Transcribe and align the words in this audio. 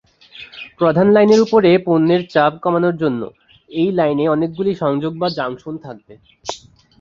প্রধান 0.79 1.07
লাইনের 1.11 1.39
উপরে 1.41 1.69
পণ্যের 1.85 2.21
চাপ 2.29 2.53
কমানোর 2.61 2.95
জন্য, 2.95 3.21
এই 3.71 3.89
লাইনে 3.91 4.25
অনেকগুলি 4.27 4.71
সংযোগ 4.75 5.13
বা 5.17 5.27
জংশন 5.37 5.75
থাকবে। 5.77 6.13